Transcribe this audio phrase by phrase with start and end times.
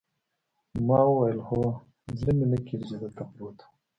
[0.87, 1.61] ما وویل: هو،
[2.19, 3.69] زړه مې نه کېږي چې دلته پروت وم.